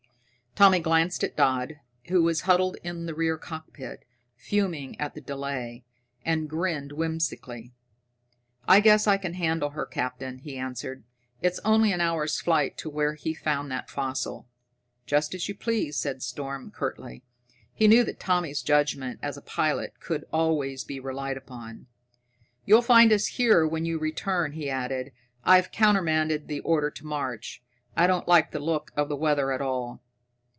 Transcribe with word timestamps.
Tommy 0.53 0.79
glanced 0.81 1.23
at 1.23 1.37
Dodd, 1.37 1.79
who 2.09 2.21
was 2.21 2.41
huddled 2.41 2.75
in 2.83 3.05
the 3.05 3.15
rear 3.15 3.37
cockpit, 3.37 4.03
fuming 4.35 4.99
at 4.99 5.13
the 5.13 5.21
delay, 5.21 5.85
and 6.25 6.49
grinned 6.49 6.91
whimsically. 6.91 7.71
"I 8.67 8.81
guess 8.81 9.07
I 9.07 9.15
can 9.15 9.35
handle 9.35 9.69
her, 9.69 9.85
Captain," 9.85 10.39
he 10.39 10.57
answered. 10.57 11.05
"It's 11.41 11.61
only 11.63 11.93
an 11.93 12.01
hour's 12.01 12.37
flight 12.41 12.77
to 12.79 12.89
where 12.89 13.13
he 13.13 13.33
found 13.33 13.71
that 13.71 13.89
fossil." 13.89 14.45
"Just 15.05 15.33
as 15.33 15.47
you 15.47 15.55
please," 15.55 15.95
said 15.97 16.21
Storm 16.21 16.69
curtly. 16.69 17.23
He 17.73 17.87
knew 17.87 18.03
that 18.03 18.19
Tommy's 18.19 18.61
judgment 18.61 19.19
as 19.23 19.37
a 19.37 19.41
pilot 19.41 20.01
could 20.01 20.25
always 20.33 20.83
be 20.83 20.99
relied 20.99 21.37
upon. 21.37 21.87
"You'll 22.65 22.81
find 22.81 23.13
us 23.13 23.25
here 23.27 23.65
when 23.65 23.85
you 23.85 23.97
return," 23.97 24.51
he 24.51 24.69
added. 24.69 25.13
"I've 25.45 25.71
counter 25.71 26.01
manded 26.03 26.47
the 26.47 26.59
order 26.59 26.91
to 26.91 27.05
march. 27.05 27.63
I 27.95 28.05
don't 28.05 28.27
like 28.27 28.51
the 28.51 28.59
look 28.59 28.91
of 28.97 29.07
the 29.07 29.15
weather 29.15 29.53
at 29.53 29.61
all." 29.61 30.01